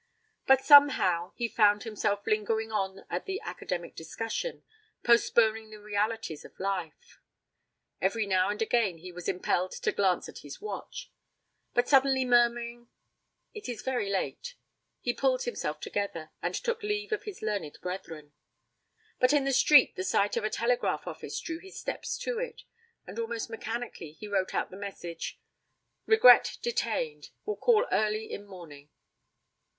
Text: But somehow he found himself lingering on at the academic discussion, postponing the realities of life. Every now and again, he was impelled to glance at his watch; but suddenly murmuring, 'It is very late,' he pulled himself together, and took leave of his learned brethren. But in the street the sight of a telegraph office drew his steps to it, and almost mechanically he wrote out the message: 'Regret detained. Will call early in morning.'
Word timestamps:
But 0.47 0.65
somehow 0.65 1.31
he 1.35 1.47
found 1.47 1.83
himself 1.83 2.25
lingering 2.25 2.71
on 2.71 3.05
at 3.07 3.25
the 3.27 3.39
academic 3.41 3.93
discussion, 3.95 4.63
postponing 5.03 5.69
the 5.69 5.79
realities 5.79 6.43
of 6.43 6.59
life. 6.59 7.19
Every 8.01 8.25
now 8.25 8.49
and 8.49 8.59
again, 8.63 8.97
he 8.97 9.11
was 9.11 9.29
impelled 9.29 9.73
to 9.73 9.91
glance 9.91 10.27
at 10.27 10.39
his 10.39 10.59
watch; 10.59 11.11
but 11.75 11.87
suddenly 11.87 12.25
murmuring, 12.25 12.87
'It 13.53 13.69
is 13.69 13.83
very 13.83 14.09
late,' 14.09 14.55
he 15.01 15.13
pulled 15.13 15.43
himself 15.43 15.79
together, 15.79 16.31
and 16.41 16.55
took 16.55 16.81
leave 16.81 17.11
of 17.11 17.25
his 17.25 17.43
learned 17.43 17.77
brethren. 17.79 18.33
But 19.19 19.33
in 19.33 19.45
the 19.45 19.53
street 19.53 19.95
the 19.95 20.03
sight 20.03 20.35
of 20.35 20.43
a 20.43 20.49
telegraph 20.49 21.05
office 21.05 21.39
drew 21.39 21.59
his 21.59 21.79
steps 21.79 22.17
to 22.17 22.39
it, 22.39 22.63
and 23.05 23.19
almost 23.19 23.51
mechanically 23.51 24.13
he 24.13 24.27
wrote 24.27 24.55
out 24.55 24.71
the 24.71 24.77
message: 24.77 25.39
'Regret 26.07 26.57
detained. 26.63 27.29
Will 27.45 27.55
call 27.55 27.85
early 27.91 28.25
in 28.25 28.47
morning.' 28.47 28.89